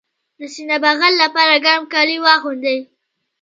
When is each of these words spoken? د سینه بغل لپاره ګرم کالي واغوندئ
د 0.39 0.41
سینه 0.53 0.77
بغل 0.83 1.13
لپاره 1.23 1.53
ګرم 1.65 1.83
کالي 1.93 2.17
واغوندئ 2.25 2.79